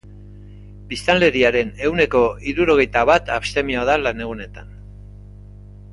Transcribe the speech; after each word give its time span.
Biztanleriaren 0.93 1.69
ehuneko 1.87 2.23
hirurogeita 2.47 3.03
bat 3.13 3.29
abstemioa 3.39 3.87
da 3.91 3.99
lanegunetan. 4.05 4.77